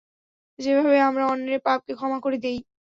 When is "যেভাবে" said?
0.59-0.97